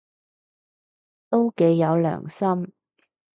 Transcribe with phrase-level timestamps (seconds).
[1.29, 2.73] 都幾有良心